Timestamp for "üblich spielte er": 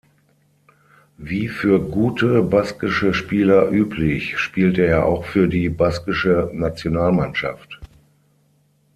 3.69-5.05